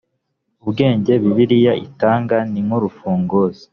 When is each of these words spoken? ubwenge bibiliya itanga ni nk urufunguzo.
ubwenge 0.63 1.13
bibiliya 1.23 1.73
itanga 1.87 2.37
ni 2.51 2.59
nk 2.65 2.71
urufunguzo. 2.77 3.65